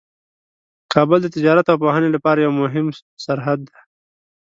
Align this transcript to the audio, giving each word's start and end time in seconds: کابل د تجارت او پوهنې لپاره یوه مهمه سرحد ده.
کابل 0.93 1.19
د 1.21 1.27
تجارت 1.35 1.65
او 1.71 1.77
پوهنې 1.83 2.09
لپاره 2.15 2.39
یوه 2.45 2.55
مهمه 2.63 2.93
سرحد 3.25 3.59
ده. 3.69 3.79